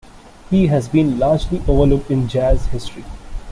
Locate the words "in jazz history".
2.09-3.05